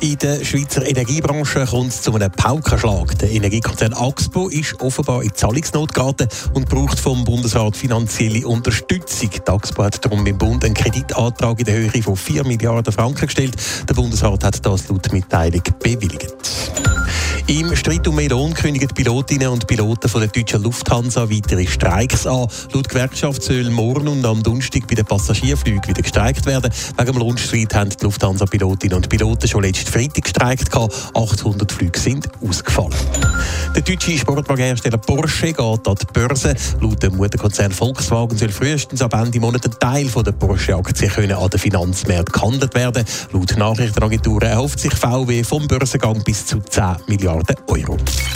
[0.00, 3.18] In der Schweizer Energiebranche kommt es zu einem Paukenschlag.
[3.18, 9.30] Der Energiekonzern Axpo ist offenbar in Zahlungsnot geraten und braucht vom Bundesrat finanzielle Unterstützung.
[9.30, 13.26] Die Axpo hat darum beim Bund einen Kreditantrag in der Höhe von 4 Milliarden Franken
[13.26, 13.56] gestellt.
[13.88, 16.36] Der Bundesrat hat das laut Mitteilung bewilligt.
[17.48, 22.48] Im Streit um Melon kündigen Pilotinnen und Piloten von der deutschen Lufthansa weitere Streiks an.
[22.72, 26.72] Laut Gewerkschaft soll morgen und am Donnerstag bei den Passagierflügen wieder gestreikt werden.
[26.96, 30.74] Wegen dem Lohnstreit haben die Lufthansa-Pilotinnen und Piloten schon letzten Freitag gestreikt.
[30.74, 32.96] 800 Flüge sind ausgefallen.
[33.76, 36.52] Der deutsche Sportwagenhersteller Porsche geht an die Börse.
[36.80, 41.60] Laut dem Mutterkonzern Volkswagen soll frühestens ab Ende Monat ein Teil der Porsche-Aktien an den
[41.60, 43.04] Finanzmärkten gehandelt werden.
[43.32, 48.35] Laut Nachrichtenagenturen erhofft sich VW vom Börsengang bis zu 10 Milliarden Saurte Oiru.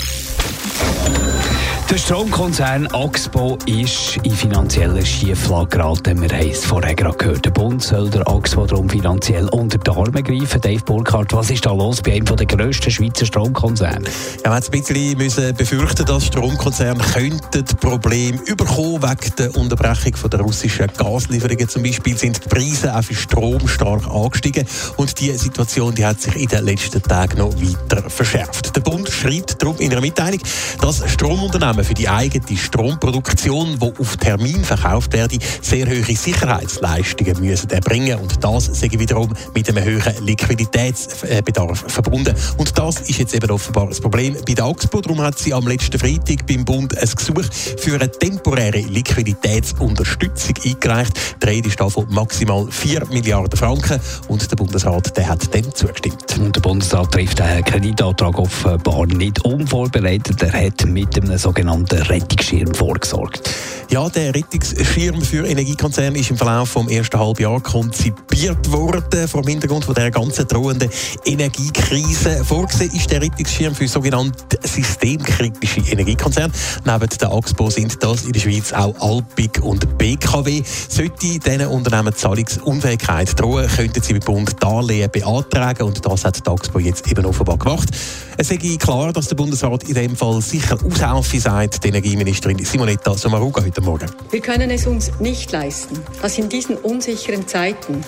[1.91, 6.23] Der Stromkonzern Axpo ist in finanzielle Schieflage geraten.
[6.23, 7.45] Wir haben es vorher gerade gehört.
[7.45, 10.61] Der Bund soll der Axpo darum finanziell unter die Arme greifen.
[10.61, 14.07] Dave Burkhardt, was ist da los bei einem der grössten Schweizer Stromkonzerne?
[14.07, 20.15] Ja, wir haben ein bisschen müssen befürchten, dass Stromkonzerne könnten Probleme überkommen wegen der Unterbrechung
[20.15, 21.69] von der russischen Gaslieferungen.
[21.69, 24.65] Zum Beispiel sind die Preise auch für Strom stark angestiegen
[24.97, 28.77] und die Situation die hat sich in den letzten Tagen noch weiter verschärft.
[28.77, 30.41] Der Bund schreibt darum in einer Mitteilung,
[30.81, 37.71] dass Stromunternehmen für die eigene Stromproduktion, die auf Termin verkauft werden, sehr hohe Sicherheitsleistungen müssen
[37.71, 42.35] erbringen und das ich wiederum mit einem höheren Liquiditätsbedarf verbunden.
[42.57, 45.01] Und das ist jetzt eben offenbar das Problem bei der Axpo.
[45.01, 47.45] Darum hat sie am letzten Freitag beim Bund ein Gesuch
[47.79, 51.13] für eine temporäre Liquiditätsunterstützung eingereicht.
[51.43, 55.75] Die Rede ist da von maximal 4 Milliarden Franken und der Bundesrat der hat dem
[55.75, 56.39] zugestimmt.
[56.39, 60.43] Und der Bundesrat trifft den Kreditantrag offenbar nicht unvorbereitet.
[60.43, 63.49] Er hat mit einem sogenannten Rettungsschirm vorgesorgt.
[63.91, 69.27] Ja, der Rettungsschirm für Energiekonzerne ist im Verlauf vom ersten Halbjahr konzipiert worden.
[69.27, 70.89] Vor dem Hintergrund von der ganzen drohenden
[71.25, 72.45] Energiekrise.
[72.45, 76.53] Vorgesehen ist der Rettungsschirm für sogenannte systemkritische Energiekonzerne.
[76.85, 80.63] Neben der AXPO sind das in der Schweiz auch Alpic und BKW.
[80.89, 86.51] Sollte diesen Unternehmen Zahlungsunfähigkeit drohen, könnten sie beim Bund Darlehen beantragen und das hat die
[86.51, 87.89] AXPO jetzt eben offenbar gemacht.
[88.37, 93.13] Es ist klar, dass der Bundesrat in dem Fall sicher aushelfen, sagt die Energieministerin Simonetta
[93.15, 94.11] Sommaruga heute Morgen.
[94.31, 98.03] Wir können es uns nicht leisten, dass in diesen unsicheren Zeiten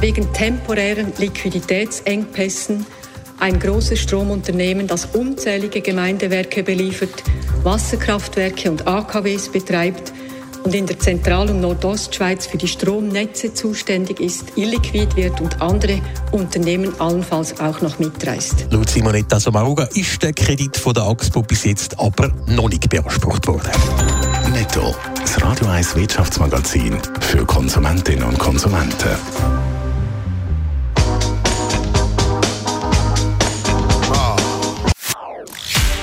[0.00, 2.84] wegen temporären Liquiditätsengpässen
[3.38, 7.22] ein großes Stromunternehmen, das unzählige Gemeindewerke beliefert,
[7.62, 10.12] Wasserkraftwerke und AKWs betreibt
[10.66, 16.00] und in der Zentral- und Nordostschweiz für die Stromnetze zuständig ist, illiquid wird und andere
[16.32, 18.66] Unternehmen allenfalls auch noch mitreißt.
[18.70, 23.46] Laut Simonetta Sommaruga ist der Kredit von der AXPO bis jetzt aber noch nicht beansprucht
[23.46, 23.70] worden.
[24.52, 24.92] Netto.
[25.20, 29.75] Das Radio 1 Wirtschaftsmagazin für Konsumentinnen und Konsumenten.